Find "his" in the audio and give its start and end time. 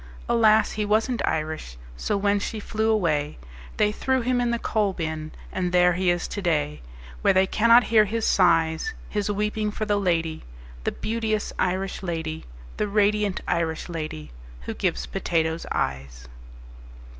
8.05-8.25, 9.09-9.29